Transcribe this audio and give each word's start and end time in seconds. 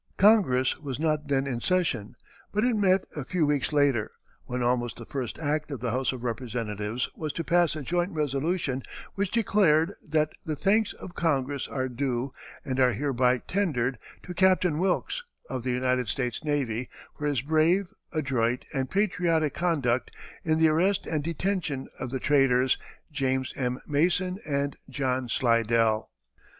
Congress 0.17 0.79
was 0.79 0.99
not 0.99 1.27
then 1.27 1.45
in 1.45 1.61
session, 1.61 2.15
but 2.51 2.63
it 2.65 2.75
met 2.75 3.03
a 3.15 3.23
few 3.23 3.45
weeks 3.45 3.71
later, 3.71 4.09
when 4.45 4.63
almost 4.63 4.95
the 4.97 5.05
first 5.05 5.37
act 5.37 5.69
of 5.69 5.79
the 5.79 5.91
House 5.91 6.11
of 6.11 6.23
Representatives 6.23 7.07
was 7.15 7.31
to 7.31 7.43
pass 7.43 7.75
a 7.75 7.83
joint 7.83 8.11
resolution 8.11 8.81
which 9.13 9.29
declared 9.29 9.93
that 10.01 10.33
"the 10.43 10.55
thanks 10.55 10.93
of 10.93 11.13
Congress 11.13 11.67
are 11.67 11.87
due, 11.87 12.31
and 12.65 12.79
are 12.79 12.93
hereby 12.93 13.37
tendered, 13.37 13.99
to 14.23 14.33
Captain 14.33 14.79
Wilkes, 14.79 15.23
of 15.51 15.61
the 15.61 15.71
United 15.71 16.07
States 16.07 16.43
Navy, 16.43 16.89
for 17.15 17.27
his 17.27 17.41
brave, 17.41 17.93
adroit, 18.11 18.65
and 18.73 18.89
patriotic 18.89 19.53
conduct 19.53 20.09
in 20.43 20.57
the 20.57 20.69
arrest 20.69 21.05
and 21.05 21.23
detention 21.23 21.87
of 21.99 22.09
the 22.09 22.19
traitors, 22.19 22.79
James 23.11 23.53
M. 23.55 23.79
Mason 23.85 24.39
and 24.49 24.77
John 24.89 25.29
Slidell." 25.29 26.09